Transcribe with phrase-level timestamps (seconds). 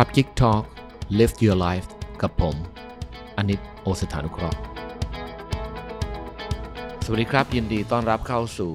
[0.00, 0.64] ครับ Geek Talk
[1.18, 1.88] Live Your Life
[2.22, 2.56] กับผม
[3.36, 4.58] อนิตโอสถานุเคราะห์
[7.04, 8.72] สวัสดีครับ ยินดีต้อนรับเข้าสู่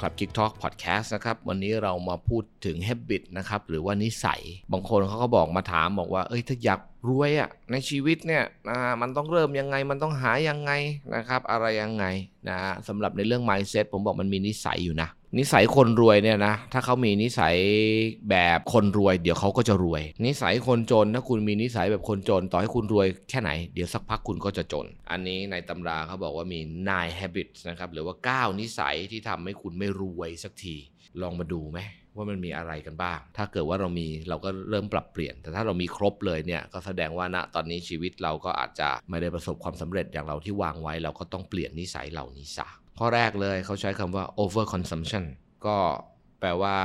[0.00, 4.40] คลับ Geek Talk Podcast นะครับ วันนี้เรามาพูดถึง habit นะครับ หรือว่านิสัย
[4.72, 10.72] บางคนเขาก็บอกมาถามบอกว่า เอ้ย ถ้าอยากรวยอะในชีวิตเนี่ยนะมันต้องเริ่มยังไง มันต้องหายังไง
[11.14, 12.04] นะครับ อะไรยังไง
[12.48, 12.58] นะ
[12.88, 15.08] สำหรับในเรื่อง mindset ผมบอกมันมีนิสัยอยู่นะ
[15.38, 17.56] นิสัยคนรวยเนี่ยนะ ถ้าเขามีนิสัย
[18.30, 30.76] แบบคนรวย เดี๋ยวเขาก็จะรวย นิสัยคนจนถ้าคุณมีนิสัยแบบคนจน ต่อให้คุณรวยแค่ไหน เดี๋ยวสักพักคุณก็จะจน อันนี้ในตำราเขาบอกว่ามี nine habits นะครับ หรือว่า 9 นิสัยที่ทำให้คุณไม่รวยสักที
[31.22, 31.80] ลองมาดูไหม
[32.16, 45.24] ว่ามันมีอะไรกันบ้าง ถ้าเกิดว่าเรามีเราก็เริ่มปรับเปลี่ยน แต่ถ้าเรามีครบเลยเนี่ย ก็แสดงว่าณตอนนี้ชีวิตเราก็อาจจะไม่ได้ประสบความสำเร็จอย่างเราที่วางไว้ เราก็ต้องเปลี่ยนนิสัยเหล่านี้ซะ ข้อแรกเลยเขาใช้คำว่า over consumption
[45.66, 45.76] ก็
[46.40, 46.76] แปลว่า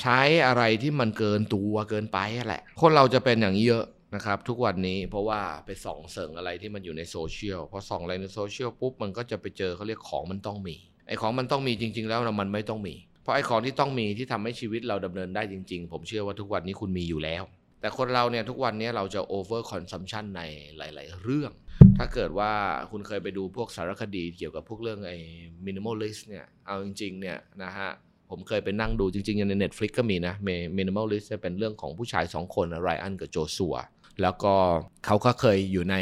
[0.00, 17.42] ใช้อะไรที่มันเกินตัวเกินไปแหละ คนเราจะเป็นอย่างนี้เยอะนะครับทุกวันนี้เพราะว่าไปส่องเสริงอะไรที่มันอยู่ในโซเชียลพอส่องอะไรในโซเชียลปุ๊บมันก็จะไปเจอเขาเรียกของมันต้องมีไอ้ของมันต้องมีจริง ๆ แล้วมันไม่ต้องมี เพราะไอ้ของที่ต้องมีที่ทำให้ชีวิตเราดำเนินได้จริง ๆ ผมเชื่อว่าทุกวันนี้คุณมีอยู่แล้ว
[17.80, 20.42] แต่คนเราเนี่ยทุกวันนี้เราจะ over consumption ใน
[20.76, 21.52] หลาย ๆ เรื่อง
[21.98, 22.52] ถ้าเกิดว่า
[22.90, 25.18] คุณเคยไปดูพวกสารคดีเกี่ยวกับพวกเรื่องไอ้
[25.66, 27.90] minimalist เนี่ย เอาจริง ๆ เนี่ยนะฮะ
[28.30, 30.34] ผมเคยไปนั่งดูจริง ๆ ใน Netflix ก็มีนะ
[30.78, 33.76] minimalist เป็นเรื่องของผู้ชาย 2 คนไรอันกับโจซัว
[34.22, 34.54] แล้วก็
[35.06, 35.96] เขาก็เคยอยู่ใน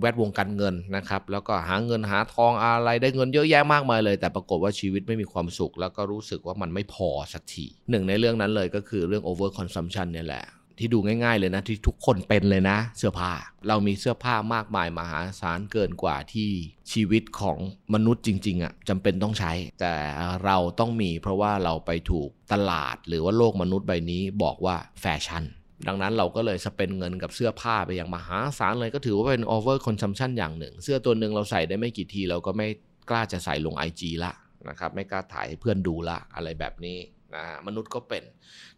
[0.00, 10.44] แวดวงการเงินนะครับ แล้วก็หาเงินหาทองอะไรได้เงินเยอะแยะมากมายเลย แต่ปรากฏว่าชีวิตไม่มีความสุข แล้วก็รู้สึกว่ามันไม่พอสักทีหนึ่งในเรื่องนั้นเลยก็คือเรื่อง over consumption เนี่ยแหละ
[10.78, 13.32] ที่ดูง่าย ๆ เลยนะ ที่ทุกคนเป็นเลยนะ เสื้อผ้า
[13.68, 16.50] เรามีเสื้อผ้ามากมายมหาศาลเกินกว่าที่
[16.92, 17.58] ชีวิตของ
[17.94, 19.94] มนุษย์จริง ๆอะ่ะจำเป็นต้องใช้ แต่
[20.44, 25.44] เราต้องมีเพราะว่าเราไปถูกตลาดหรือว่าโลกมนุษย์ใบนี้บอกว่าแฟชั่น
[25.86, 32.68] ดังนั้นเราก็เลยสเปนเงินกับเสื้อผ้าไปอย่างมหาศาลเลยก็ถือว่าเป็น over consumption อย่างหนึ่ง เสื้อตัวหนึ่งเราใส่ได้ไม่กี่ที เราก็ไม่
[33.10, 34.32] กล้าจะใส่ลง IG ละ
[34.68, 36.98] นะครับไม่กล้าถ่ายให้เพื่อนดูละอะไรแบบนี้
[37.36, 38.22] นะมนุษย์ก็เป็น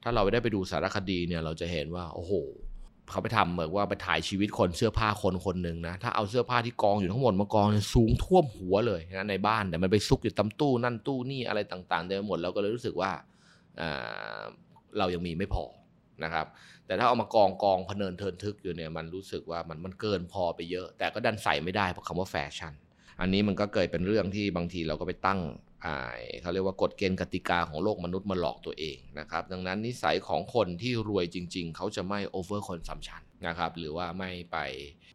[0.02, 2.32] ถ้าเราไปได้ไปดูสารคดีเนี่ยเราจะเห็นว่าโอ้โห
[3.10, 13.10] เขาไปทำเหมือนว่าไปถ่ายชีวิตคนเสื้อผ้าคนคนหนึ่งนะถ้าเอาเสื้อผ้าที่กองอยู่ทั้งหมดมากองสูงท่วมหัวเลยนะในบ้านแต่มันไปซุกอยู่ตำตู้นั่นตู้นี่อะไรต่างๆเต็มไปหมดเราก็เลยรู้สึกว่า
[14.98, 15.64] เรายังมีไม่พอ
[16.24, 16.46] นะครับ
[16.86, 22.72] แต่ถ้าเอามากองกองพเนินเทินทึกอยู่เนี่ยมันรู้สึกว่ามันมันเกินพอไปเยอะ แต่ก็ดันใส่ไม่ได้เพราะคำว่าแฟชั่น
[23.20, 25.40] อันนี้มันก็เกิดเป็นเรื่องที่บางทีเราก็ไปตั้ง
[26.42, 34.58] เขาเรียกว่ากฎเกณฑ์กติกาของโลกมนุษย์มาหลอกตัวเองนะครับ ดังนั้นนิสัยของคนที่รวยจริง ๆ เขาจะไม่ over consumption นะครับ หรือว่าไม่ไป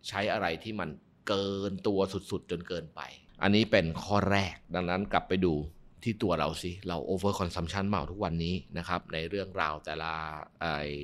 [0.07, 0.90] ใช้อะไรที่มัน
[1.28, 2.00] เกินตัว
[2.31, 3.01] สุดๆ จนเกินไป
[3.44, 5.53] อันนี้เป็นข้อแรก ดังนั้นกลับไปดู
[6.03, 10.12] ที่ตัวเราสิเรา over consumption เมาทุกวันนี้นะครับในเรื่องราวแต่ละ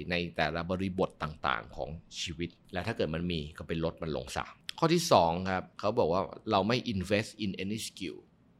[0.09, 1.89] ในแต่ละบริบทต่างๆของ
[2.21, 4.43] ชีวิต และถ้าเกิดมันมีก็ไปลดมันลงซะ
[4.79, 6.21] ข้อที่2ครับเขาบอกว่า
[6.51, 8.17] เราไม่ invest in any skill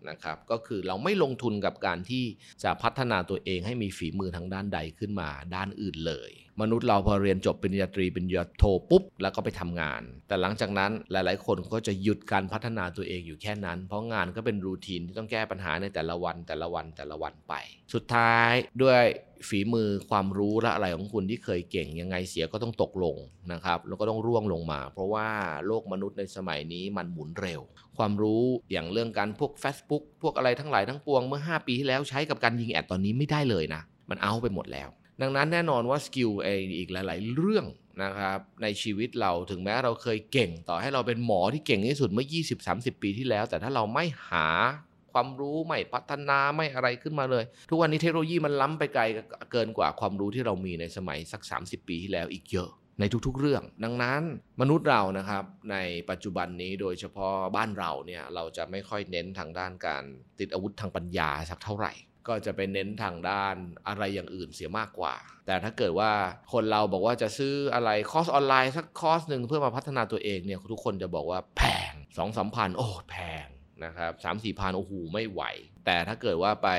[0.10, 2.24] นะครับก็คือเราไม่ลงทุนกับการที่
[2.64, 6.32] จะพัฒนาตัวเองให้มีฝีมือทางด้านใดขึ้นมาด้านอื่นเลย
[6.62, 17.54] มนุษย์เราพอเรียนจบปริญญาตรีปริญญาโทปุ๊บ แล้วก็ไปทำงาน แต่หลังจากนั้นหลาย ๆ คนก็จะหยุดการพัฒนาตัวเองอยู่แค่นั้น เพราะงานก็เป็นรูทีนที่ต้องแก้ปัญหาในแต่ละวันแต่ละวันแต่ละวันไป
[17.94, 18.52] สุดท้าย
[18.82, 19.04] ด้วย
[19.48, 23.16] ฝีมือความรู้และอะไรของคุณที่เคยเก่งยังไงเสียก็ต้องตกลง
[23.52, 25.28] นะครับแล้วก็ต้องร่วงลงมา เพราะว่า
[25.68, 27.62] โลกมนุษย์ในสมัยนี้มันหมุนเร็ว
[27.98, 34.90] ความรู้อย่างเรื่องการพวก Facebook พวกอะไรทั้งหลายทั้งปวงเมื่อ 5 ปีที่แล้วใช้กับการยิงแอดตอนนี้ไม่ได้เลยนะ มันเอาไปหมดแล้ว
[35.22, 37.66] ดังนั้นแน่นอนว่าสกิลเองอีกหลาย ๆ เรื่อง
[38.04, 42.28] นะครับในชีวิตเราถึงแม้เราเคยเก่งต่อให้เราเป็นหมอที่เก่งที่สุดเมื่อ
[42.64, 44.48] 20-30 ปีที่แล้ว แต่ถ้าเราไม่หา
[45.12, 49.04] ความรู้ไม่พัฒนาไม่อะไรขึ้นมาเลย ทุกวันนี้เทคโนโลยีมันล้ำไปไกล
[49.52, 52.70] เกินกว่าความรู้ที่เรามีในสมัยสัก 30 ปีที่แล้วอีกเยอะ
[53.00, 54.22] ในทุกๆเรื่อง ดังนั้น
[54.62, 55.78] มนุษย์เรานะครับใน
[56.10, 60.04] ปัจจุบันนี้โดยเฉพาะบ้านเราเนี่ยเราจะไม่ค่อยเน้นทางด้านการ
[60.40, 61.94] ติดอาวุธทางปัญญาสักเท่าไหร่
[62.28, 63.56] ก็จะไปเน้นทางด้าน
[63.88, 65.14] อะไรอย่างอื่นเสียมากกว่า
[65.46, 66.12] แต่ถ้าเกิดว่า
[66.54, 73.48] คนเราบอกว่าจะซื้ออะไรคอร์สออนไลน์สักคอร์สหนึ่งเพื่อมาพัฒนาตัวเองเนี่ยทุกคนจะบอกว่าแพงสองสามพันโอ้แพง
[73.84, 75.42] นะครับสามสี่พันโอ้โหไม่ไหว
[75.86, 76.70] แต่ถ้าเกิดว่าไป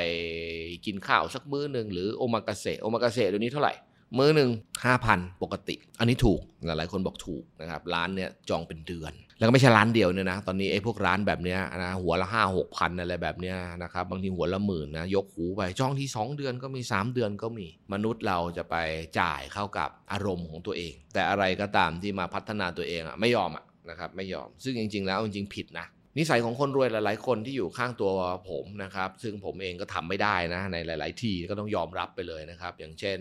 [0.86, 3.74] กินข้าวสักมื้อหนึ่งหรือโอมากาเสโอมากาเสเดี๋ยวนี้เท่าไหร่
[4.16, 4.50] มื้อหนึ่ง
[4.84, 18.76] ห้าพันปกติ อันนี้ถูกหลายคนบอกถูกนะครับร้านเนี้ยจองเป็นเดือน แล้วก็ไม่ใช่ร้านเดียวเนี่ยนะ ตอนนี้ไอ้พวกร้านแบบเนี้ยนะหัวละห้าหกพันอะไรแบบเนี้ยนะครับบางทีหัวละหมื่นนะยกหูไปจองที่ 2 เดือนก็มี 3 เดือนก็มี มนุษย์เราจะไป
[19.20, 25.86] จ่ายเข้ากับอารมณ์ของตัวเอง แต่อะไรก็ตามที่มาพัฒนาตัวเองอะไม่ยอมอะนะครับไม่ยอมซึ่งจริง ๆ แล้วจริงๆผิดนะ
[26.18, 28.10] นิสัยของคนรวยหลาย ๆ คนที่อยู่ข้างตัว
[28.50, 33.18] ผมนะครับ ซึ่งผมเองก็ทำไม่ได้นะ ในหลาย ๆ ที่ก็ต้องยอมรับไปเลยนะครับ อย่างเช่น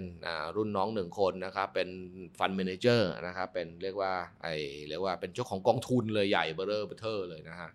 [0.55, 1.89] รุ่นน้องหนึ่งคนนะครับเป็น
[2.39, 4.47] fund manager นะครับเป็นเรียกว่าไอ
[4.89, 7.69] เรียกว่าเป็นเจ้าของกองทุนเลยใหญ่เบอร์เรอร์เบอร์เลยนะฮะ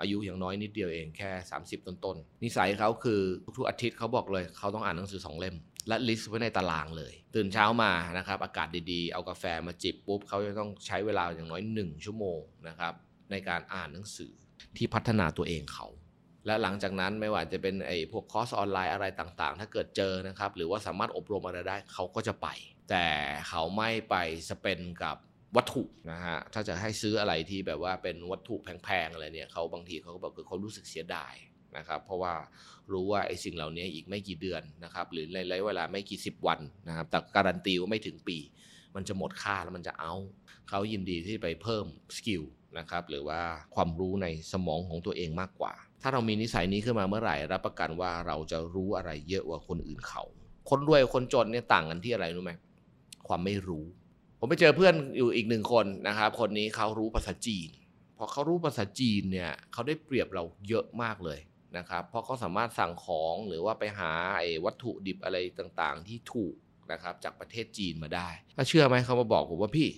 [0.00, 1.30] อายุอย่างน้อยนิดเดียวเองแค่
[1.62, 3.20] 30 ต้น ๆ นิสัยเขาคือ
[3.56, 5.56] ทุกๆอาทิตย์เขาบอกเลยเขาต้องอ่านหนังสือ2เล่ม
[5.88, 12.94] และ list ไว้ในตารางเลย ตื่นเช้ามานะครับอากาศดีๆ เอากาแฟมาจิบปุ๊บเขาจะต้องใช้เวลาอย่างน้อย 1 ชั่วโมงนะครับ
[13.30, 14.32] ในการอ่านหนังสือ
[14.76, 15.86] ที่พัฒนาตัวเองเขา
[16.46, 22.48] และหลังจากนั้นไม่ว่าจะเป็นไอ้พวกคอร์สออนไลน์อะไรต่างๆ ถ้าเกิดเจอนะครับ หรือว่าสามารถอบรมอะไรได้เขาก็จะไป
[22.90, 23.06] แต่
[23.48, 24.16] เขาไม่ไป
[24.50, 25.16] spend กับ
[25.56, 31.34] วัตถุนะฮะ ถ้าจะให้ซื้ออะไรที่แบบว่าเป็นวัตถุแพงๆอะไรเนี่ยเขาบางทีเขาก็บอกคือเขารู้สึกเสียดาย
[31.76, 32.34] นะครับ เพราะว่า
[32.92, 38.38] รู้ว่าไอ้สิ่งเหล่านี้อีกไม่กี่เดือนนะครับ หรือในระยะเวลาไม่กี่สิบวันนะครับ แต่การันตีว่าไม่ถึงปี
[38.94, 40.14] มันจะหมดค่าแล้วมันจะเอา
[40.68, 41.84] เขายินดีที่ไปเพิ่ม
[42.16, 42.42] skill
[42.78, 43.40] นะครับหรือว่า
[43.74, 45.72] ความรู้ในสมองของตัวเองมากกว่า
[46.02, 50.22] ถ้าเรามีนิสัยนี้ขึ้นมาเมื่อไหร่ รับประกันว่าเราจะรู้อะไรเยอะกว่าคนอื่นเขา
[50.70, 52.52] คนรวยคนจนเนี่ยต่างกันที่อะไรรู้ไหม
[53.28, 53.84] ความไม่รู้
[54.38, 57.68] ผมไปเจอเพื่อนอยู่อีกหนึ่งคนนะครับ คนนี้เขารู้ภาษาจีน
[58.18, 61.38] พอเขารู้ภาษาจีนเนี่ยเขาได้เปรียบเราเยอะมากเลย
[61.76, 66.54] นะครับ เพราะเขาสามารถสั่งของหรือว่าไปหาไอ้วัตถุดิบอะไรต่างๆ ที่ถูก
[66.92, 69.88] นะครับจากประเทศจีนมาได้ถ้าเชื่อไหมเขามาบอกผมว่าพี่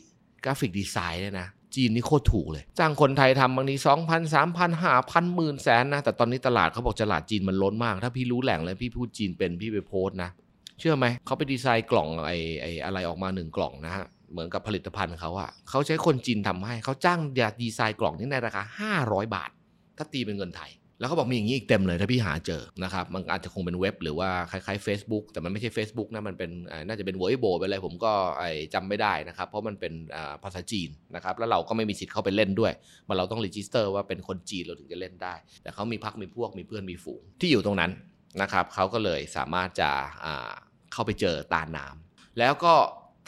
[0.44, 10.30] กราฟิกดีไซน์เนี่ยนะ จีนนี่โคตรถูกเลย จ้างคนไทยทำบางทีสองพันสามพันห้าพันหมื่นแสนนะ แต่ตอนนี้ตลาดเขาบอกตลาดจีนมันล้นมาก ถ้าพี่รู้แหล่งเลยพี่พูดจีนเป็นพี่ไปโพสนะ
[10.78, 18.62] เชื่อไหม เขาไปดีไซน์กล่องไอ้ไอ้อะไรออกมาหนึ่งกล่องนะฮะ เหมือนกับผลิตภัณฑ์เขาอะเขาใช้คนจีนทำให้ เขาจ้างยาดีไซน์กล่องนี้ในราคา
[19.04, 19.50] 500 บาท
[19.96, 26.50] ถ้าตีเป็นเงินไทย แล้วเขาบอกมีอย่างนี้อีกเต็มเลยถ้าพี่หาเจอนะครับมันอาจจะคงเป็นเว็บหรือว่าคล้ายๆ Facebook แต่มันไม่ใช่ Facebook นะมันเป็น
[26.86, 28.12] น่าจะเป็นเวอร์โบไปเลยผมก็
[28.74, 29.92] จำไม่ได้นะครับ เพราะมันเป็น
[30.42, 32.72] ภาษาจีนนะครับแล้วเราก็ไม่มีสิทธิ์เข้าไปเล่นด้วย
[33.08, 37.90] มันเราต้อง register ว่าเป็นคนจีนเราถึงจะเล่นได้ แต่เขามีพรรคมีพวกมีเพื่อนมีฝูงที่อยู่ตรงนั้น
[38.42, 39.90] นะครับเขาก็เลยสามารถจะ
[40.92, 42.74] เข้าไปเจอตาน้ำแล้วก็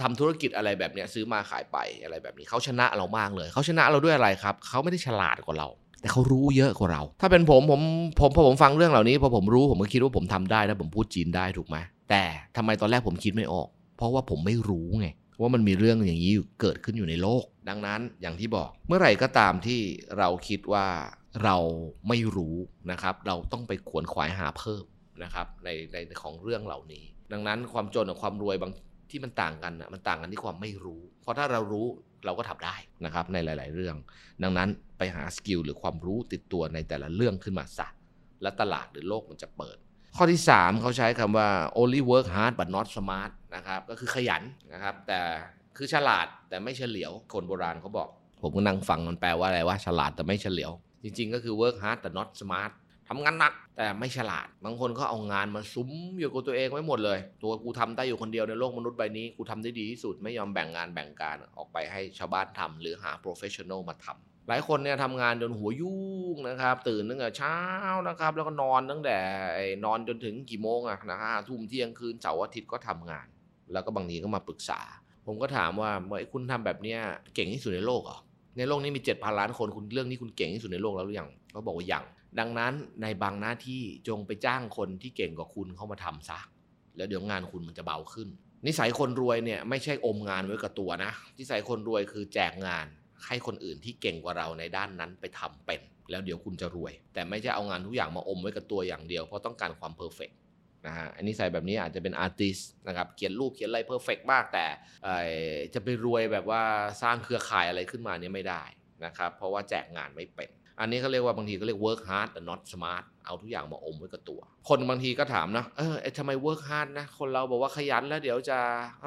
[0.00, 5.68] ทำธุรกิจอะไรแบบนี้ซื้อมาขายไปอะไรแบบนี้เขาชนะเรามากเลย เขาชนะเราด้วยอะไรครับ เขาไม่ได้ฉลาดกว่าเรา
[6.00, 7.80] แต่เขารู้เยอะกว่าเรา ถ้าเป็นผมผม
[8.20, 11.76] ผมพอผมฟังเรื่องเหล่านี้พอผมรู้ผมก็คิดว่าผมทำได้แล้วผมพูดจีนได้ถูกไหม
[12.10, 12.22] แต่
[12.56, 15.08] ทำไมตอนแรกผมคิดไม่ออก เพราะว่าผมไม่รู้ไง
[15.40, 19.80] ว่ามันมีเรื่องอย่างนี้เกิดขึ้นอยู่ในโลก ดังนั้นอย่างที่บอกเมื่อไหร่ก็ตามที่
[20.18, 20.86] เราคิดว่า
[21.44, 21.56] เรา
[22.08, 22.56] ไม่รู้
[22.90, 24.84] นะครับ เราต้องไปขวนขวายหาเพิ่ม
[25.22, 28.72] นะครับในในของเรื่องเหล่านี้ ดังนั้นความจนกับความรวยบาง
[29.10, 31.86] ที่มันต่างกันนะมันต่างกันที่ความไม่รู้ เพราะถ้าเรารู้
[32.24, 33.96] เราก็ทำได้นะครับในหลาย ๆ เรื่อง
[34.42, 34.68] ดังนั้น
[34.98, 37.88] ไปหาสกิลหรือความรู้ติดตัวในแต่ละเรื่องขึ้นมาซะ
[38.42, 39.76] และตลาดหรือโลกมันจะเปิด
[40.16, 41.48] ข้อที่ 3 เขาใช้คำว่า
[41.80, 44.42] only work hard but not smart นะครับก็คือขยัน
[44.72, 45.20] นะครับ แต่
[45.76, 48.08] คือฉลาดแต่ไม่เฉลียว คนโบราณเขาบอก
[48.42, 50.72] ผมก็นั่งฟังมันแปลว่าอะไรว่าฉลาดแต่ไม่เฉลียว
[51.02, 52.72] จริง ๆ ก็คือ work hard แต่ not smart
[53.12, 65.98] ทำงานหนัก แต่ไม่ฉลาด บางคนก็เอางานมาสุมอยู่กับตัวเองไว้หมดเลย ตัวกูทำได้อยู่คนเดียวในโลกมนุษย์ใบนี้ กูทำได้ดีที่สุดไม่ยอมแบ่งงานแบ่งการออกไปให้ชาวบ้านทำหรือหา professional มาทำหลายคนเนี่ยทำงานจนหัวยุ่
[66.34, 67.58] งนะครับ ตื่นตั้งแต่เช้า
[68.08, 69.16] นะครับ แล้วก็นอนตั้งแต่
[69.84, 73.26] นอนจนถึงกี่โมงอะนะฮะทุ่มเที่ยงคืนเสาร์อาทิตย์ก็ทำงาน
[73.72, 74.80] แล้วก็บางทีก็มาปรึกษา
[75.26, 76.98] ผมก็ถามว่าเมื่อคุณทำแบบเนี้ย
[77.34, 78.18] เก่งที่สุดในโลกเหรอ
[78.58, 82.04] ในโลกนี้มีเจ็ดพันล้านคนคุณเรื่องนี้คุณเก่งที่สุดในโลกแล้วหรือยังเขาบอกว่ายัง
[82.38, 82.72] ดังนั้น
[83.02, 86.38] ในบางหน้าที่จงไปจ้างคนที่เก่งกว่าคุณเข้ามาทำซะ
[86.96, 88.28] แล้วเดี๋ยวงานคุณมันจะเบาขึ้น
[88.66, 92.86] นิสัยคนรวยเนี่ยไม่ใช่อมงานไว้กับตัวนะ นิสัยคนรวยคือแจกงาน
[93.26, 100.30] ให้คนอื่นที่เก่งกว่าเราในด้านนั้นไปทำเป็น แล้วเดี๋ยวคุณจะรวย แต่ไม่ใช่เอางานทุกอย่างมาอมไว้กับตัวอย่างเดียวเพราะต้องการความเพอร์เฟก
[100.86, 102.58] นะฮะอันนี้ใส่แบบนี้อาจจะเป็นอาร์ติส
[102.88, 104.66] นะครับเขียนรูปเขียนอะไรเพอร์เฟกมาก แต่
[105.74, 106.62] จะไปรวยแบบว่า
[107.02, 108.62] สร้างเครือข่ายอะไรขึ้นมาเนี่ยไม่ได้
[109.04, 118.58] นะครับเพราะว่าแจกงานไม่เป็น อันนี้เขาเรียกว่าบางทีก็เรียก work hard แต่ not smart เอาทุกอย่างมาอมไว้กับตัว คนบางทีก็ถามนะ เออทำไม work hard นะ คนเราบอกว่าขยันแล้วเดี๋ยวจะ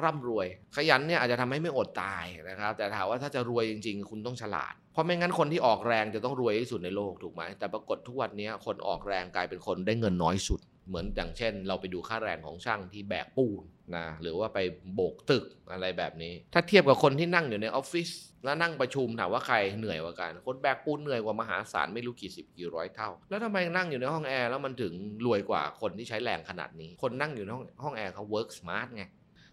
[0.04, 13.62] ร่ำรวย ขยันเนี่ยอาจจะทำให้ไม่อดตายนะครับ แต่ถามว่าถ้าจะรวยจริง ๆ คุณต้องฉลาด เพราะไม่งั้นคนที่ออกแรงจะต้องรวยที่สุดในโลกถูกไหม แต่ปรากฏทุกวันนี้คนออกแรงกลายเป็นคนได้เงินน้อยสุด เหมือนอย่างเช่น เราไปดูค่าแรงของช่างที่แบกปูน
[13.96, 14.58] นะ หรือว่าไป
[14.94, 18.08] โบกตึกอะไรแบบนี้ ถ้าเทียบกับคนที่นั่งอยู่ในออฟฟิศ
[18.44, 24.92] แล้วนั่งประชุมถามว่าใครเหนื่อยกว่ากัน คนแบกปูนเหนื่อยกว่ามหาศาลไม่รู้กี่สิบกี่ร้อยเท่า แล้วทำไมนั่งอยู่ในห้องแอร์แล้วมันถึง
[25.26, 29.04] รวยกว่าคนที่ใช้แรงขนาดนี้ คนนั่งอยู่ในห้องห้องแอร์เขา work smart ไง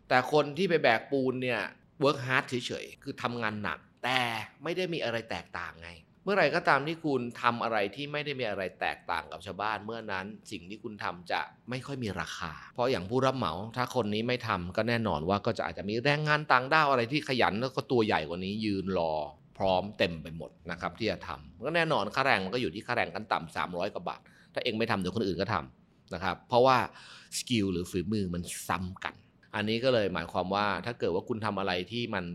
[0.10, 1.62] แต่คนที่ไปแบกปูนเนี่ย
[2.04, 4.20] work hard เฉยๆ คือทำงานหนัก แต่
[4.64, 5.90] ไม่ได้มีอะไรแตกต่างไง
[6.24, 19.14] เมื่อไหร่ก็ตามที่คุณทำอะไรที่ไม่ได้มีอะไรแตกต่างกับชาวบ้าน เมื่อนั้นสิ่งที่คุณทำจะไม่ค่อยมีราคา เพราะอย่างผู้รับเหมา ถ้าคนนี้ไม่ทำก็แน่นอนว่าก็จะอาจจะมีแรงงานต่างด้าวอะไรที่ขยันแล้วก็ตัวใหญ่กว่านี้ยืนรอ
[19.58, 24.22] พร้อมเต็มไปหมดนะครับที่จะทำก็แน่นอนค่าแรงมันก็อยู่ที่ค่าแรงขั้นต่ำ300กว่าบาท
[24.54, 26.78] ถ้าเอ็งไม่ทำเดี๋ยวคนอื่นก็ทำนะครับ เพราะว่า
[27.38, 29.14] skill หรือฝีมือมันซ้ำกัน
[29.56, 32.26] อันนี้ก็เลยหมายความว่าถ้าเกิดว่าคุณทำอะไรที่มัน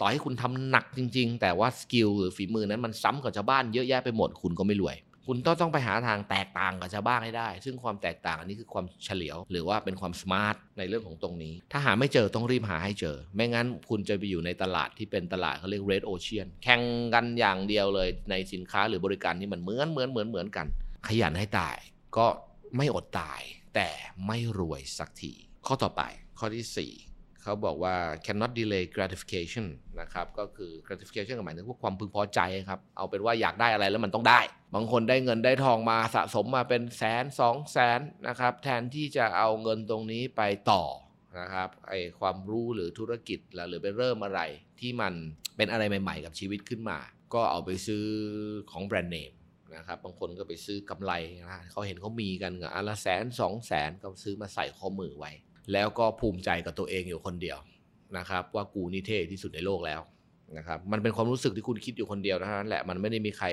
[0.00, 4.98] ต่อให้คุณทำหนักจริง ๆ แต่ว่า skill หรือฝีมือนั้นมันซ้ำกับชาวบ้านเยอะแยะไปหมดคุณก็ไม่รวย
[5.28, 16.82] คุณต้องต้องไปหาทางแตกต่างกับชาวบ้านให้ได้ ซึ่งความแตกต่างอันนี้คือความเฉลียว หรือว่าเป็นความสมาร์ทในเรื่องของตรงนี้ ถ้าหาไม่เจอต้องรีบหาให้เจอ ไม่งั้นคุณจะไปอยู่ในตลาดที่เป็นตลาดเขาเรียก red ocean แข่ง
[17.14, 20.66] กันอย่างเดียวเลยในสินค้าหรือบริการที่มันเหมือนเหมือนเหมือนเหมือนกัน
[21.08, 21.76] ขยันให้ตาย
[22.16, 22.26] ก็
[22.76, 23.40] ไม่อดตาย
[23.74, 23.88] แต่
[24.26, 25.32] ไม่รวยสักที
[25.66, 26.02] ข้อต่อไป
[26.38, 27.15] ข้อที่ 4
[27.46, 29.66] เขาบอกว่า cannot delay gratification
[30.00, 34.40] นะครับก็คือ gratification หมายถึงพวกความพึงพอใจครับ เอาเป็นว่าอยากได้อะไรแล้วมันต้องได้
[34.74, 40.84] บางคนได้เงินได้ทองมาสะสมมาเป็นแสนสองแสนนะครับ แทนที่จะเอาเงินตรงนี้ไปต่อ
[41.40, 43.38] นะครับไอความรู้หรือธุรกิจ
[43.68, 44.40] หรือไปเริ่มอะไร
[44.80, 45.12] ที่มัน
[45.56, 46.98] เป็นอะไรใหม่ ๆ กับชีวิตขึ้นมา
[47.34, 48.04] ก็เอาไปซื้อ
[48.70, 49.32] ของแบรนด์เนม
[49.76, 55.32] นะครับบางคนก็ไปซื้อกำไรนะเขาเห็นเขามีกันอันละแสนสองแสนก็ซื้อมาใส่ข้อมือไว้
[55.72, 57.58] แล้วก็ภูมิใจกับตัวเองอยู่คนเดียว
[58.18, 60.00] นะครับ ว่ากูนี่เท่ที่สุดในโลกแล้ว
[60.58, 63.46] นะครับ มันเป็นความรู้สึกที่คุณคิดอยู่คนเดียวเท่านั้นแหละมันไม่ได้มีใคร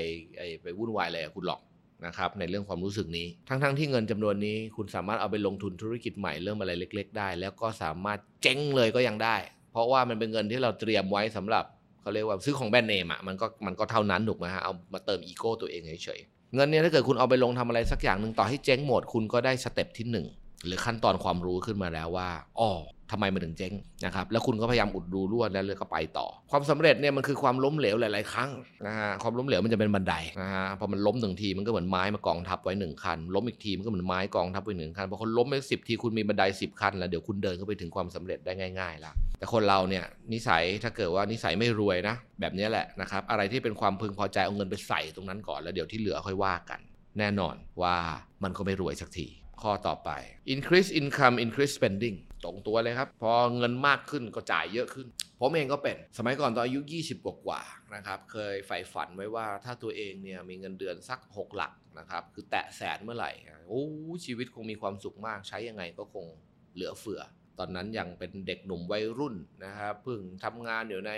[0.61, 1.61] ไปวุ่นวายอะไรกับคุณหรอก
[2.05, 9.35] นะครับในเรื่องความรู้สึกนี้ ทั้งๆที่เงินจำนวนนี้ คุณสามารถเอาไปลงทุนธุรกิจใหม่เริ่มอะไรเล็ก ๆ ได้ แล้วก็สามารถเจ๊งเลยก็ยังได้
[9.71, 11.65] เพราะว่ามันเป็นเงินที่เราเตรียมไว้สำหรับ
[12.01, 22.29] เขาเรียกว่าซื้อของแบรนด์เนมอะมันก็มันก็เท่านั้นถูกไหมฮะเอามาเติมอีโก้ตัวเองเฉยๆเงินเนี่ยถ้าเกิดคุณเอาไปลงทำอะไรสักอย่างหนึ่งต่อให้เจ๊งหมดคุณก็ได้ step ที่1 หรือขั้นตอนความรู้ขึ้นมาแล้วว่า
[22.59, 22.71] อ๋อ
[23.11, 23.73] ทำไมมันถึงเจ๊ง
[24.05, 28.51] นะครับ แล้วคุณก็พยายามอุดรูรั่วแล้วเลยก็ไปต่อ ความสำเร็จเนี่ยมันคือความล้มเหลวหลาย ๆ ครั้ง
[28.87, 40.03] นะฮะความล้มเหลวมันจะเป็นบันไดนะฮะพอมันล้มหนึ่งทีมันก็เหมือนไม้มากองทับไว้หนึ่งคัน ล้มอีกทีมันก็เหมือนไม้กองทับไว้หนึ่งคันพอคนล้มไปสิบทีคุณมีบันไดสิบขั้นแล้วเดี๋ยวคุณเดินเข้าไปถึงความสำเร็จได้ง่ายๆละแต่คนเราเนี่ย
[40.33, 46.79] นิสัยถ้าเกิดว่านิสัยไม่รวยนะ แบบนี้แหละนะครับอะไรที่เป็นความพึงพอใจเอาเงินไปใส่ตรงนั้นก่อนแล้วเดี๋ยวที่เหลือค่อยว่ากัน
[47.19, 47.95] แน่นอนว่า
[48.43, 49.27] มันก็ไม่รวยสักที
[49.61, 50.09] ข้อต่อไป
[50.53, 55.07] increase income increase spending ตรงตัวเลยครับ พอเงินมากขึ้นก็จ่ายเยอะขึ้น
[55.39, 57.61] ผมเองก็เป็น สมัยก่อนตอนอายุ 20 กว่ากว่า
[57.95, 63.31] นะครับ เคยใฝ่ฝันไว้ว่าถ้าตัวเองเนี่ยมีเงินเดือนสัก 6 หลักนะครับ คือแตะแสนเมื่อไหร่
[63.67, 63.83] โอ้
[64.25, 66.25] ชีวิตคงมีความสุขมาก ใช้ยังไงก็คง
[66.73, 67.21] เหลือเฟือ
[67.59, 71.11] ตอนนั้นยังเป็นเด็กหนุ่มวัยรุ่นนะครับเพิ่งทำงานอยู่ใน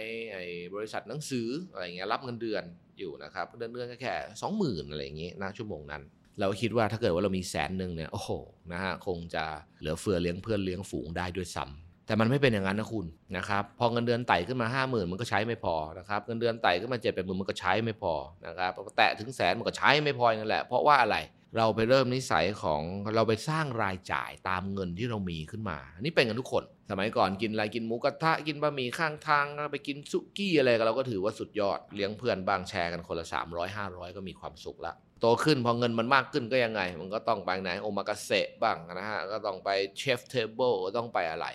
[0.76, 2.64] บริษัทหนังสืออะไรเงี้ย รับเงินเดือน
[3.00, 6.04] อยู่นะครับ เดือนเดือนแค่สองหมื่นอะไรอย่างเงี้ยนะชั่วโมงนั้น
[6.40, 8.30] เราคิดว่าถ้าเกิดว่าเรามีแสนหนึ่งเนี่ยโอ้โห
[8.72, 9.44] นะฮะคงจะ
[9.80, 13.06] เหลือเฟือเลี้ยงเพื่อนเลี้ยงฝูงได้ด้วยซ้ำแต่มันไม่เป็นอย่างนั้นนะคุณ
[13.38, 18.14] นะครับพอเงินเดือนไต่ขึ้นมา 5 0,000 มันก็ใช้ไม่พอนะครับเงินเดือนไต่ขึ้นมาเจ็ดแปดหมื่นมันก็ใช้ไม่พอ
[18.46, 21.18] นะครับแตะถึงแสนมันก็ใช้ไม่พอนั่นแหละเพราะว่าอะไร
[21.58, 22.82] เราไปเริ่มนิสัยของ
[23.16, 41.48] เราไปสร้างรายจ่ายตามเงินที่เรามีขึ้นมานี่เป็นกันทุกคน สมัยก่อนกินอะไรกินหมูกระทะกินบะหมี่ข้างทางไปกินสุกี้อะไรก็เราก็ถือว่าสุดยอดเลี้ยงเพื่อนบ้างแชร์กันคนละ 300 500 ก็มีความสุขละ โตขึ้นพอเงินมันมากขึ้นก็ยังไง มันก็ต้องไปไหนโอมากาเสะบ้างนะฮะ ก็ต้องไป chef's table ต้องไปอะไร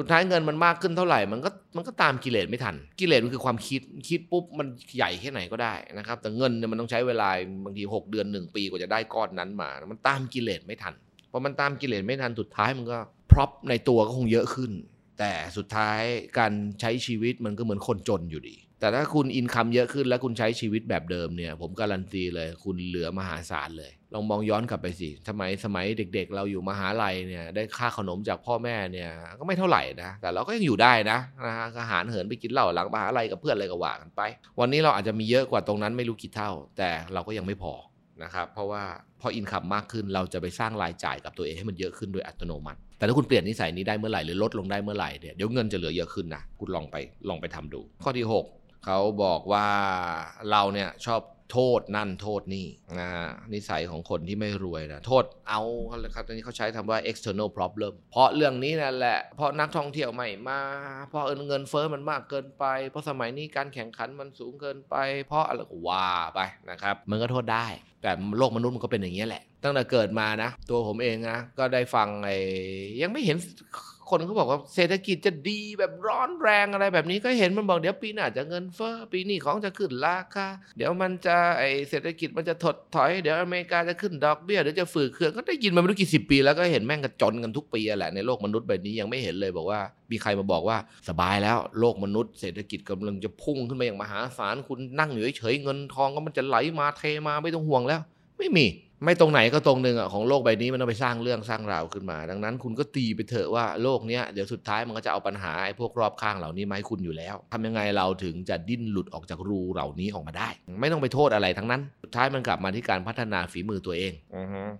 [0.00, 7.28] สุดท้ายเงินมันมากขึ้นเท่าไหร่ มันก็มันก็ตามกิเลสไม่ทัน กิเลสมันคือความคิดคิดปุ๊บมันใหญ่แค่ไหนก็ได้นะครับ แต่เงินเนี่ยมันต้องใช้เวลา
[7.64, 10.94] บางที 6 เดือน 1 ปีกว่าจะได้ก้อนนั้นมา มันตามกิเลสไม่ทัน
[11.32, 12.98] พอมันตามกิเลสไม่ทันสุดท้ายมันก็
[13.30, 14.72] พร็อพในตัวก็คงเยอะขึ้น
[15.18, 16.00] แต่สุดท้าย
[16.38, 34.20] การใช้ชีวิตมันก็เหมือนคนจนอยู่ดี แต่ถ้าคุณอินคัมเยอะขึ้นแล้วคุณใช้ชีวิตแบบเดิมเนี่ย ผมการันตีเลย คุณเหลือมหาศาลเลย ลองมองย้อนกลับไปสิทำไมสมัยเด็ก ๆ เราอยู่มหาลัยเนี่ย ได้ค่าขนมจากพ่อแม่เนี่ย ก็ไม่เท่าไหร่นะ แต่เราก็ยังอยู่ได้นะนะฮะอาหารเหินไปกินเหล้าหลังมหาลัยกับเพื่อนอะไรก็ว่ากันไป
[34.60, 37.74] วันนี้เราอาจจะมีเยอะกว่าตรงนั้นไม่รู้กี่เท่า แต่เราก็ยังไม่พอ
[38.22, 38.82] นะครับ เพราะว่า
[39.20, 46.96] พออินคัมมากขึ้นเราจะไปสร้างรายจ่ายกับตัวเองให้มันเยอะขึ้นโดยอัตโนมัติ แต่ถ้าคุณเปลี่ยนนิสัยนี้ได้เมื่อไหร่หรือลดลงได้เมื่อไหร่เนี่ยเดี๋ยวเงินจะเหลือเยอะขึ้นนะคุณลองไป
[47.28, 49.66] ลองไปทำดู ข้อที่ 6 เขาบอกว่า
[50.50, 51.22] เราเนี่ยชอบ
[51.54, 52.66] โทษนั่นโทษนี่
[52.98, 53.08] นะ
[53.52, 55.60] นิสัยของคนที่ไม่รวยนะโทษเอา
[56.14, 60.60] ครับตอนนี้เขาใช้คำว่า external problem เพราะเรื่องนี้นั่นแหละ เพราะนักท่องเที่ยวใหม่มา
[61.08, 67.66] เพราะเงินเฟ้อมันมากเกินไป เพราะสมัยนี้การแข่งขันมันสูงเกินไป เพราะอะไรก็ว่าไปนะครับมันก็โทษได้
[68.02, 72.36] แต่โลกมนุษย์มันก็เป็นอย่างนี้แหละ ตั้งแต่เกิดมานะ ตัวผมเองนะก็ได้ฟังไอ้
[73.02, 73.36] ยังไม่เห็น
[74.10, 80.46] คนเขาบอกว่าเศรษฐกิจจะดีแบบร้อนแรงอะไรแบบนี้ก็เห็นมันบอกเดี๋ยวปีหน้าจะเงินเฟ้อปีนี้ของจะขึ้นราคา
[80.76, 90.76] เดี๋ยวมันจะไอเศรษฐกิจมันจะถดถอยเดี๋ยวอเมริกาจะขึ้นดอกเบี้ยเดี๋ยวจะฝืดเครื่องก็ได้ยินมาไม่รู้กี่สิบปีแล้วก็เห็นแม่งกระจนกันทุกปีแหละในโลกมนุษย์แบบนี้ยังไม่เห็นเลยบอกว่ามีใครมาบอกว่า
[91.08, 98.00] สบายแล้วโลกมนุษย์เศรษฐกิจกำลังจะพุ่งขึ้นมาอย่างมหาศาลคุณนั่งอยู่เฉยเงินทองก็มันจะไหลมาเทมาไม่ต้องห่วงแล้ว
[98.38, 98.66] ไม่มี
[99.04, 110.48] ไม่ตรงไหนก็ตรงหนึ่งอะของโลกใบนี้มันต้องไปสร้างเรื่องสร้างราวขึ้นมา ดังนั้นคุณก็ตีไปเถอะว่าโลกเนี้ยเดี๋ยวสุดท้ายมันก็จะเอาปัญหาไอ้พวกรอบข้างเหล่านี้มาให้คุณอยู่แล้วทำยังไงเราถึงจะดิ้นหลุดออกจากรูเหล่านี้ออกมาได้
[110.80, 114.12] ไม่ต้องไปโทษอะไรทั้งนั้น สุดท้ายมันกลับมาที่การพัฒนาฝีมือตัวเอง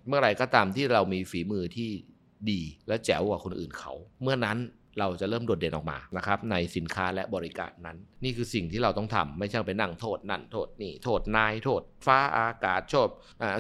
[0.09, 1.91] เมื่อไหร่ก็ตามที่เรามีฝีมือที่
[2.51, 4.59] ดีและแจ๋วกว่าคนอื่นเขา เมื่อนั้น
[4.99, 13.09] เราจะเริ่มโดดเด่นออกมานะครับในสินค้าและบริการนั้น นี่คือสิ่งที่เราต้องทำไม่ใช่ไปนั่งโทษนั่นโทษนี่โทษนายโทษ ฟ้าอากาศโทษ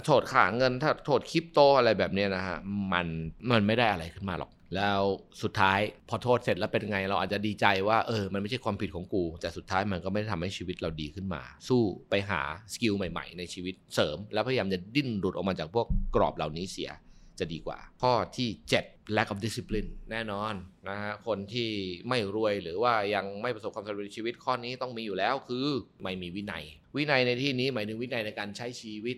[0.07, 2.59] โทษค่าเงินถ้าโทษคริปโตอะไรแบบนี้นะฮะ
[2.92, 3.07] มัน
[3.50, 5.00] มันไม่ได้อะไรขึ้นมาหรอกแล้ว
[5.42, 5.78] สุดท้าย
[6.09, 12.40] พอโทษเสร็จแล้วเป็นไง เราอาจจะดีใจว่าเออมันไม่ใช่ความผิดของกู แต่สุดท้ายมันก็ไม่ได้ทำให้ชีวิตเราดีขึ้นมา สู้ไปหา
[12.73, 16.90] skill ใหม่ ๆ ในชีวิตเสริม แล้วพยายามจะดิ้นหลุดออกมาจากพวกกรอบเหล่านี้เสีย
[17.40, 18.49] จะดีกว่า ข้อที่
[18.83, 20.54] 7 lack of discipline แน่นอน
[20.88, 21.71] นะฮะคนที่
[22.09, 25.66] ไม่รวยหรือว่ายังไม่ประสบความสำเร็จในชีวิตข้อนี้ต้องมีอยู่แล้วคือ
[26.02, 26.64] ไม่มีวินัย
[26.97, 29.16] วินัยในที่นี้หมายถึงวินัยในการใช้ชีวิต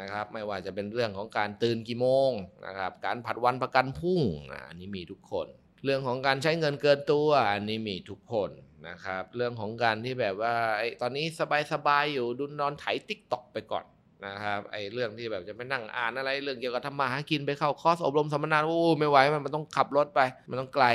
[0.00, 2.30] นะครับไม่ว่าจะเป็นเรื่องของการตื่นกี่โมง
[2.66, 4.20] นะครับการผัดวันประกันพรุ่ง
[4.68, 5.46] อันนี้มีทุกคน
[5.84, 8.50] เรื่องของการใช้เงินเกินตัวอันนี้มีทุกคน
[8.88, 11.26] นะครับเรื่องของการที่แบบว่าไอ้ตอนนี้
[11.72, 13.84] สบายๆอยู่ดูนอนไถ TikTok ไปก่อน
[14.26, 20.86] นะครับไอ้เรื่องที่แบบจะไปนั่งอ่านอะไร เรื่องเกี่ยวกับทำมาหากินไปเข้าคอร์สอบรมสัมมนาโอ้ไม่ไหวมันมันต้องขับรถไป มันต้องไกล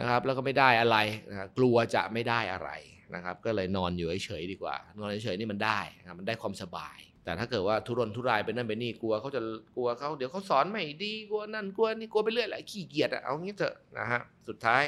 [0.00, 0.96] นะครับ แล้วก็ไม่ได้อะไร
[1.30, 2.70] นะกลัวจะไม่ได้อะไร
[3.14, 9.40] นะครับ ก็เลยนอนอยู่เฉยๆดีกว่า นอนเฉยๆนี่มันได้นะมันได้ความสบาย แต่ถ้าเกิดว่าทุรนทุรายไปนั่นไปนี่กลัวเขาจะ
[9.76, 14.82] กลัวเขาเดี๋ยวเขาสอนไม่ดีกลัวนั่นกลัวนี่กลัวไปเรื่อยแหละขี้เกียจอะเอางี้เถอะนะฮะสุดท้าย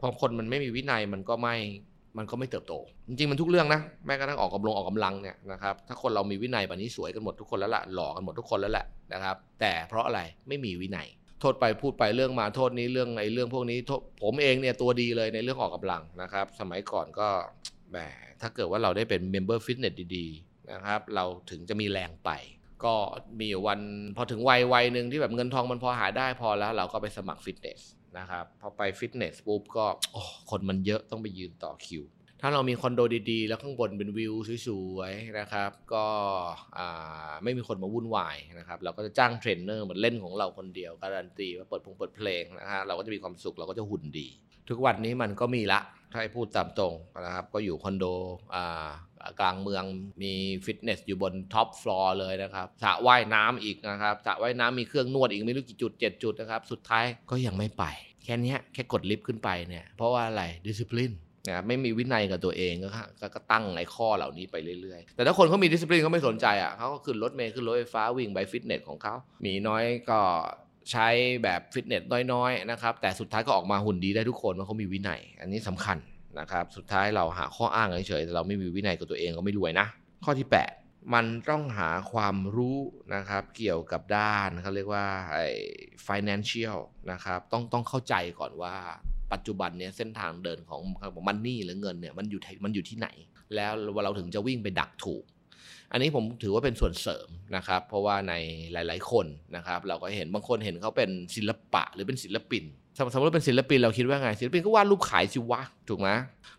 [0.00, 1.56] พอคนมันไม่มีวินัยมันก็ไม่
[2.18, 2.74] มันก็ไม่เติบโต
[3.08, 11.08] จริงๆมันทุกเรื่องนะ แม้กระทั่งออกกำลังออกกำลังเนี่ยนะครับ ถ้าคนเรามีวินัยแบบนี้สวยกันหมดทุกคนแล้วละหล่อกันหมดทุกคนแล้วแหละนะครับ แต่เพราะอะไรไม่มีวินัย
[11.40, 13.78] โทษไปพูดไปเรื่องมาโทษนี้เรื่องไอ้เรื่องพวกนี้
[14.22, 17.28] ผมเองเนี่ยตัวดีเลยในเรื่องออกกำลังนะครับ สมัยก่อนก็
[17.90, 17.96] แหม
[18.40, 22.30] ถ้าเกิดว่าเราได้เป็น member ฟิตเนสดีๆนะครับ เราถึงจะมีแรงไป
[22.84, 22.94] ก็
[23.40, 23.80] มีวัน
[24.16, 27.80] พอถึงวัยวัยหนึ่งที่แบบเงินทองมันพอหาได้พอแล้ว เราก็ไปสมัครฟิตเนส
[28.18, 29.86] นะครับพอไปฟิตเนสปุ๊บก็
[30.50, 32.04] คนมันเยอะต้องไปยืนต่อคิว
[32.42, 34.34] ถ้าเรามีคอนโดดีๆ แล้วข้างบนเป็นวิว
[34.66, 36.06] สวยๆนะครับ ก็
[37.42, 44.28] ไม่มีคนมาวุ่นวายนะครับ เราก็จะจ้างเทรนเนอร์มาเล่นของเราคนเดียวการันตีว่าเปิดพงเปิดเพลงนะฮะเราก็จะมีความสุขเราก็จะหุ่นดี
[44.68, 45.80] ทุกวันนี้มันก็มีละ
[46.12, 46.94] ถ้าให้พูดตามตรง
[47.24, 48.04] นะครับ ก็อยู่คอนโด
[49.40, 49.84] กลางเมือง
[50.22, 50.32] มี
[50.64, 57.84] ฟิตเนสอยู่บน top floor เลยนะครับสระว่ายน้ำอีกนะครับสระว่ายน้ำมีเครื่องนวดอีกไม่รู้กี่จุด 7 จุดนะครับ สุดท้ายก็ยังไม่ไป
[58.24, 61.12] แค่นี้แค่กดลิฟต์ขึ้นไปเนี่ยเพราะว่าอะไรดิสซิ p ลิน
[61.48, 62.88] นะไม่มีวินัยกับตัวเองก็
[63.34, 70.18] ก็ตั้งไอ้ข้อเหล่านี้ไปเรื่อยๆ แต่ถ้าคนเขามี discipline เขาไม่สนใจอะเขาก็ขึ้นรถเมล์ขึ้นรถไฟฟ้าวิ่งไปฟิตเนสของเขามีน้อยก็
[70.90, 71.08] ใช้
[71.42, 75.98] แบบฟิตเนสน้อยๆนะครับแต่สุดท้ายก็ออกมาหุ่นดีได้ทุกคนเพราะเขามีวินัย อันนี้สำคัญ
[76.40, 79.86] นะครับสุดท้ายเราหาข้ออ้างเฉยๆแต่เราไม่มีวินัยกับตัวเองก็ไม่รวยนะ
[80.24, 82.78] ข้อที่ 8 มันต้องหาความรู้
[83.14, 85.46] นะครับเกี่ยวกับด้านเขาเรียกว่าไอ้
[86.06, 86.78] financial
[87.12, 88.74] นะครับต้องต้องเข้าใจก่อนว่า
[89.32, 90.80] ปัจจุบันเนี่ยเส้นทางเดินของ
[91.28, 93.08] มันนี่หรือเงินเนี่ยมันอยู่มันอยู่ที่ไหน
[93.54, 93.72] แล้ว
[94.04, 95.24] เราถึงจะวิ่งไปดักถูก
[95.92, 98.34] อันนี้ผมถือว่าเป็นส่วนเสริมนะครับ เพราะว่าใน
[98.72, 99.26] หลาย ๆ คน
[99.56, 102.64] นะครับ เราก็เห็นบางคนเห็นเขาเป็นศิลปะหรือเป็นศิลปิน
[102.96, 106.08] สมมติเป็นศิลปินเราคิดว่าไงศิลปินก็วาดรูปขายสิวะถูกไหม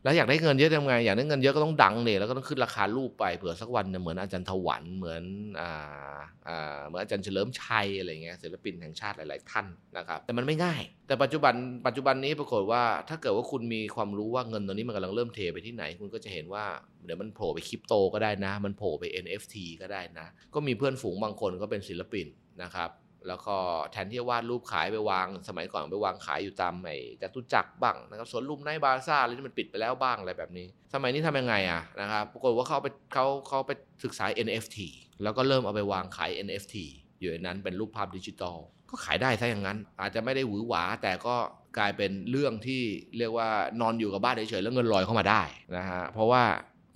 [0.04, 5.24] แล้วอยากได้เงินเยอะทำไงอยากได้เงินเยอะก็ต้องดังเนี่ยแล้วก็ต้องขึ้นราคารูปไปเผื่อสักวันเหมือนอาจารย์ถวันเหมือน
[5.60, 9.66] อ่าอ่าเหมือนอาจารย์เฉลิมชัยอะไรเงี้ยศิลปินแห่งชาติหลาย ๆ ท่าน
[9.98, 11.54] นะครับแต่มันไม่ง่าย แต่ปัจจุบัน
[11.88, 16.66] ปัจจุบันนี้ปรากฏว่า ถ้าเกิดว่าคุณมีความรู้ว่าเงินตัวนี้มันกำลังเริ่มเทไปที่ไหน คุณก็จะเห็นว่า
[17.06, 22.28] เดี๋ยวมันโผล่ไปคริปโตก็ได้นะ มันโผล่ไป NFT ก็ได้นะ ก็มีเพื่อนฝูงบางคนก็เป็นศิลปิน
[22.64, 22.90] นะครับ
[23.28, 23.56] แล้วก็
[23.92, 33.72] แทนที่จะวาดรูปขายไปวาง สมัยก่อนไปวางขายอยู่ตามไอ้จตุจักรบ้างนะครับสวนลุมไนบาซ่าอะไรที่มันปิดไปแล้วบ้างอะไรแบบนี้ สมัยนี้ทำยังไงอะนะครับปรากฏว่าเขาไปเขาเขาไป
[34.04, 34.78] ศึกษา NFT
[35.24, 36.76] แล้วก็เริ่มเอาไปวางขาย NFT
[37.20, 38.58] อยู่ในนั้นเป็นรูปภาพดิจิตอล
[38.90, 41.36] ก็ขายได้ซะอย่างนั้น อาจจะไม่ได้หวือหวา แต่ก็
[41.78, 42.82] กลายเป็นเรื่องที่
[43.18, 43.50] เรียกว่า
[43.82, 45.42] นอนอยู่กับบ้านเฉยๆแล้วเงินลอยเข้ามาได้
[45.78, 46.44] นะฮะเพราะว่า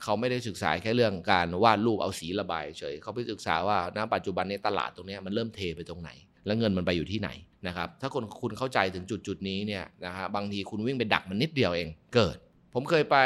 [0.03, 6.11] เขาไม่ได้ศึกษาแค่เรื่องการวาดรูปเอาสีระบายเฉยเขาไปศึกษาว่าณปัจจุบันในตลาดตรงนี้มันเริ่มเทไปตรงไหน
[6.45, 7.29] แล้วเงินมันไปอยู่ที่ไหน
[7.67, 12.37] นะครับถ้าคนคุณเข้าใจถึงจุดจุดนี้เนี่ยนะฮะบางทีคุณวิ่งไปดักมันนิดเดียวเองเกิด
[12.73, 13.17] ผมเคยไป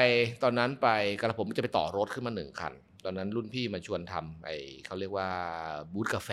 [0.44, 0.88] ตอนนั้นไป
[1.22, 2.74] กระผมจะไปต่อรถขึ้นมาหนึ่งคัน
[3.06, 4.50] ตอนนั้นรุ่นพี่มาชวนทำไอ
[4.86, 5.30] เขาเรียกว่า
[5.94, 6.30] บูธกาแฟ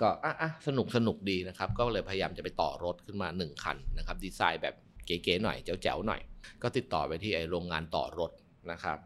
[0.00, 4.74] ก็อะสนุกสนุกดีนะครับ ก็เลยพยายามจะไปต่อรถขึ้นมา 1 คันนะครับดีไซน์แบบ
[5.06, 6.20] เก๋ๆหน่อยแจ๋วๆหน่อย
[6.62, 8.30] ก็ติดต่อไปที่ไอโรงงานต่อรถ
[8.70, 8.98] นะครับ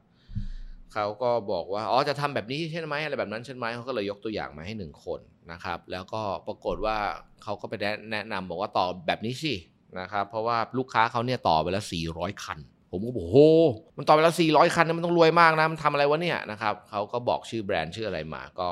[0.95, 5.21] เขาก็บอกว่าอ๋อจะทำแบบนี้ใช่ไหมอะไรแบบนั้นใช่ไหมเขาก็เลยยกตัวอย่างมาให้หนึ่งคน
[5.53, 6.97] นะครับ แล้วก็ปรากฏว่า
[7.43, 7.75] เขาก็ไป
[8.13, 9.55] แนะนำบอกว่าต่อแบบนี้สิ
[10.01, 12.59] นะครับ เพราะว่าลูกค้าเขาเนี่ยต่อไปแล้ว 400 คัน
[12.91, 13.39] ผมก็บอกโห
[13.97, 18.69] มันต่อไปแล้ว 400 คันมันต้องรวยมากนะมันทำอะไรวะเนี่ยนะครับเขาก็บอกชื่อแบรนด์ชื่ออะไรมา ก็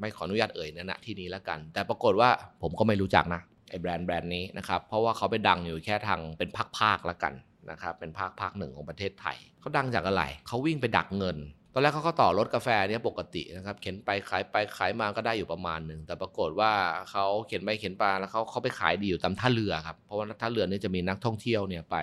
[0.00, 2.30] ไม่ขออนุญาตเอ่ยนะณที่นี้แล้วกัน แต่ปรากฏว่า
[2.62, 7.32] ผมก็ไม่รู้จักนะไอ้แบรนด์แบรนด์นี้นะครับเพราะว่าเขาไปดังอยู่แค่ทางเป็นภาคๆแล้วกัน
[7.70, 11.38] นะครับเป็นภาคภาคหนึ่งของประเทศไทยเขาดังจากอะไรเขาวิ่งไปดักเงิน
[11.74, 16.72] ตอนแรกเขาก็ต่อรถกาแฟเนี่ยปกตินะครับเข็นไปขายไปขายมาก็ได้อยู่ประมาณหนึ่งแต่ปรากฏว่า
[17.10, 21.96] เขาเข็นไปเข็นไปแล้วเขาเขาไปขายดีอยู่ตามท่าเรือครับเพราะว่าท่าเรือนี่จะมีนักท่องเที่ยวเนี่ยไป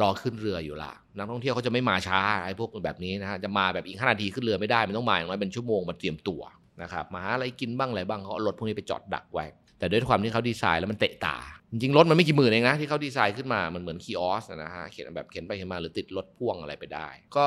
[0.00, 6.42] รอขึ้นเรืออยู่ละนักท่องเที่ยวเขาจะไม่มาช้าไอ้พวกแบบนี้นะฮะจะมาแบบอีกห้านาทีขึ้นเรือไม่ได้มันต้องมาอย่างน้อยเป็นชั่วโมงมาเตรียมตัว
[6.82, 9.44] นะครับมาหาอะไรกินบ้างอะไรบ้างเขาเอารถพวกนี้ไปจอดดักไว้
[9.78, 11.36] แต่ด้วยความที่เขาดีไซน์แล้วมันเตะตา
[11.70, 17.46] จริงรถมันไม่กี่หมื่นเองนะ ที่เขาดีไซน์ขึ้นมามันเหมือนคีออสนะฮะเขียนแบบเขียนไปเขียนมาหรือติดรถพ่วงอะไรไปได้ ก็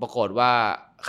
[0.00, 0.50] ปรากฏว่า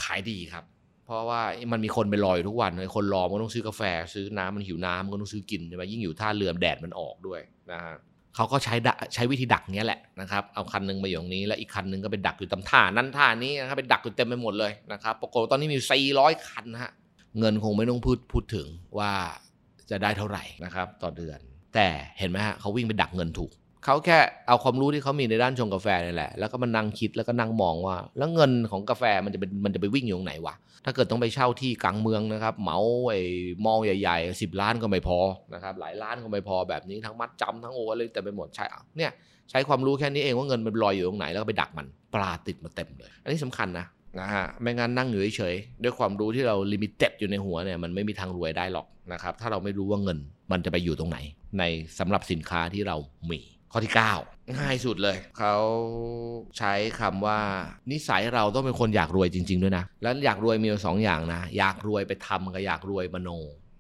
[0.01, 0.63] ขายดีครับ
[1.05, 3.81] เพราะว่ามันมีคนไปรออยู่ทุกวันเลยคนรอมันต้องซื้อกาแฟ
[4.13, 7.95] ซื้อน้ำมันหิวน้ำมันก็ต้องซื้อกินใช่ไหมยิ่งอยู่ท่าเรือแดดมันออกด้วยนะฮะ
[8.35, 8.75] เขาก็ใช้
[9.13, 15.77] ใช้วิธีดักเนี้ยแหละนะครับเอาคันนึงมาอยู่ตรงนี้แล้วอีกคันนึงก็ไปดักอยู่ตำท่านั้นท่านี้นะครับไปดักอยู่เต็มไปหมดเลยนะครับปรากฏตอนนี้มี
[16.13, 16.91] 400คันฮะ
[17.39, 18.67] เงินคงไม่ต้องพูดพูดถึง
[18.99, 19.11] ว่า
[19.91, 21.39] จะได้เท่าไหร่นะครับต่อเดือน
[21.75, 21.87] แต่
[22.19, 23.51] เห็นไหมฮะเขาวิ่งไปดักเงินถูก
[23.85, 32.77] เขาแค่เอาความรู้ที่เขามีในด้านชงกาแฟนี่แหละ แล้วก็มานั่งคิดแล้วก็นั่งมองว่า แล้วเงินของกาแฟมันจะเป็นมันจะไปวิ่งอยู่ตรงไหนวะ ถ้าเกิดต้องไปเช่าที่กลางเมืองนะครับ เหมา
[33.09, 33.21] ไอ้
[33.65, 35.19] mall ใหญ่ๆสิบล้านก็ไม่พอ
[35.53, 38.65] นะครับ หลายล้านก็ไม่พอแบบนี้ทั้งมัดจำทั้งโออะไรแต่ไปหมดใช่
[38.97, 39.11] เนี่ย
[39.49, 43.85] ใช้ความรู้แค่นี้เองว่าเงินมันลอยอยู่ตรงไหนแล้วก็ไปดักมันปลาติดมาเต็มเลย อันนี้สำคัญนะ
[44.19, 50.17] นะฮะไม่งั้นนั่งอยู่เฉยๆด้วยความรู้ที่เรา limited อยู่ในหัวเนี่ยมันไม่มีทางรวยได้หรอกนะครับถ้าเราไม่รู้ว่าเงิน
[50.51, 51.17] มันจะไปอยู่ตรงไหน
[51.59, 51.63] ใน
[51.99, 52.97] สำหรับสินค้าที่เรา
[53.31, 53.39] มี
[53.71, 53.99] ข้อที่ 9
[54.59, 55.55] ง่ายสุดเลย เขา
[56.57, 57.39] ใช้คำว่า
[57.91, 63.29] นิสัยเราต้องเป็นคนอยากรวยจริง ๆ ด้วยนะ แล้วอยากรวยมีอยู่สองอย่างนะ อยากรวยไปทำกับอยากรวยมโน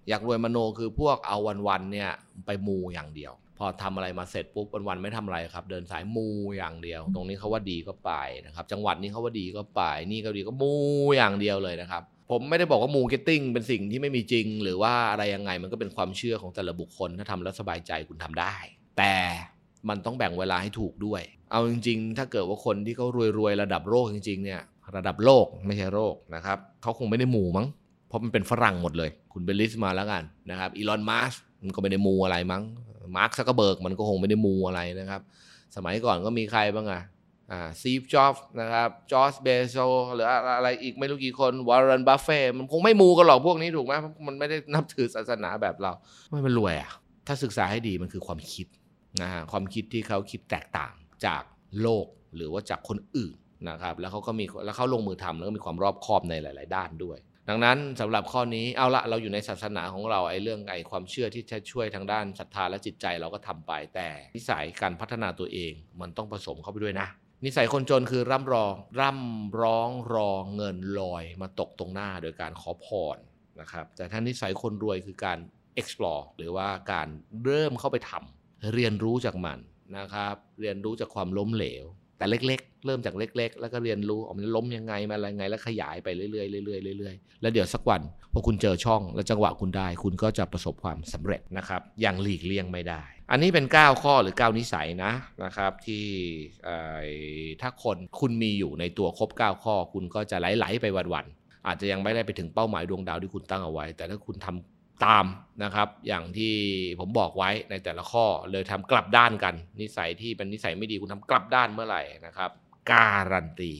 [0.09, 2.09] อยากรวยมโนคือพวกเอาวันๆเนี่ย
[2.45, 8.11] ไปมูอย่างเดียว อทำอะไรมาเสร็จปุ๊บวันๆไม่ทำอะไรครับ เดินสายมูอย่างเดียว ตรงนี้เขาว่าดีก็ไป
[8.45, 10.73] นะครับ จังหวัดนี้เขาว่าดีก็ไป นี่ก็ดีก็มู
[11.17, 18.55] อย่างเดียวเลยนะครับผมไม่ได้บอกว่ามูเก็ตติ้งเป็นสิ่งที่ไม่มีจริง หรือว่าอะไรยังไงมันก็เป็นความเชื่อของแต่ละบุคคลถ้าทำแล้วสบายใจคุณทำได้
[18.97, 19.13] แต่
[19.89, 21.21] มันต้องแบ่งเวลาให้ถูกด้วย
[21.51, 23.05] เอาจริง ๆ ถ้าเกิดว่าคนที่เขา
[23.39, 24.61] รวยๆระดับโลกจริงๆเนี่ย
[24.95, 27.67] ระดับโลกไม่ใช่โลกนะครับเขาคงไม่ได้หมู่มั้ง
[28.07, 32.63] เพราะมันเป็นฝรั่งหมดเลย คุณไป list มาแล้วกันนะครับ Elon Musk มันก็ไม่ได้มูอะไรมั้ง
[33.15, 35.21] Mark Zuckerberg มันก็คงไม่ได้มูอะไรนะครับ
[35.75, 37.01] สมัยก่อนก็มีใครบ้างอะ
[37.51, 39.77] อ่า Steve Jobs นะครับ Jeff Bezos
[40.15, 43.93] หรืออะไรอีกไม่รู้กี่คน Warren Buffett มันคงไม่มูกันหรอกพวกนี้ถูกไหม
[44.27, 45.91] มันไม่ได้นับถือศาสนาแบบเรา
[46.29, 46.91] ไม่มันรวยอะ
[47.27, 48.67] ถ้าศึกษาให้ดีมันคือความคิด
[49.21, 50.93] นะฮะความคิดที่เขาคิดแตกต่าง
[51.25, 51.43] จาก
[51.81, 53.35] โลกหรือว่าจากคนอื่น
[53.69, 57.17] นะครับแล้วเขาก็มีแล้วเขาลงมือทำแล้วก็มีความรอบคอบในหลาย ๆ ด้านด้วย
[57.51, 67.07] ดังนั้นสำหรับข้อนี้เอาละเราอยู่ในศาสนาของเราไอ้เรื่องไอ้ความเชื่อที่จะช่วยทางด้านศรัทธาและจิตใจเราก็ทำไปแต่นิสัยการพัฒนาตัวเองมันต้องผสมเข้าไปด้วยนะ
[67.45, 73.17] นิสัยคนจนคือร่ำรองร่ำร้องรอเงินลอยมาตกตรงหน้าโดยการขอพร
[73.59, 75.39] นะครับแต่ถ้านิสัยคนรวยคือการ
[75.79, 77.07] explore หรือว่าการ
[77.43, 79.59] เริ่มเข้าไปทำเรียนรู้จากมัน
[79.97, 81.85] นะครับ เรียนรู้จากความล้มเหลว
[82.21, 86.41] แต่เล็ก ๆ เริ่มจากเล็ก ๆ แล้วก็เรียนรู้ออกมันล้มยังไงมาอะไรไง แล้วขยายไปเรื่อยๆเรื่
[86.75, 88.01] อยๆเรื่อยๆแล้วเดี๋ยวสักวัน
[88.33, 95.11] พอคุณเจอช่องและจังหวะคุณได้ คุณก็จะประสบความสำเร็จนะครับอย่างหลีกเลี่ยงไม่ได้ อันนี้เป็น 9 ข้อหรือ 9 นิสัยนะ
[95.43, 96.05] นะครับที่
[97.61, 104.70] ถ้าคนคุณมีอยู่ในตัวครบ 9 ข้อ คุณก็จะไหลๆไปวันๆอาจจะยังไม่ได้ไปถึงเป้าหมายดวงดาวที่คุณตั้งเอาไว้ แต่ถ้าคุณทำ
[105.05, 105.25] ตาม
[105.63, 106.53] นะครับ อย่างที่
[106.99, 112.49] ผมบอกไว้ในแต่ละข้อเลยทำกลับด้านกัน นิสัยที่เป็นนิสัยไม่ดีคุณทำกลับด้านเมื่อไหร่นะครับ
[112.91, 113.71] การันตี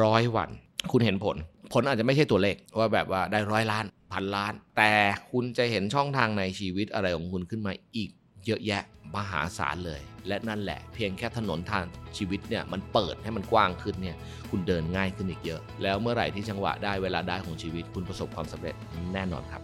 [0.00, 0.50] ร้อยวัน
[0.92, 1.36] คุณเห็นผล
[1.72, 4.92] ผลอาจจะไม่ใช่ตัวเลขว่าแบบว่าได้ร้อยล้านพันล้าน แต่
[5.30, 8.10] คุณจะเห็นช่องทางในชีวิตอะไรของคุณขึ้นมาอีก
[8.46, 8.82] เยอะแยะ
[9.16, 11.84] มหาศาลเลย และนั่นแหละ เพียงแค่ถนนทาง
[12.16, 14.16] ชีวิตเนี่ยมันเปิดให้มันกว้างขึ้นเนี่ย
[14.50, 18.74] คุณเดินง่ายขึ้นอีกเยอะ แล้วเมื่อไหร่ที่จังหวะได้เวลาได้ของชีวิตคุณประสบความสำเร็จ
[19.14, 19.62] แน่นอนครับ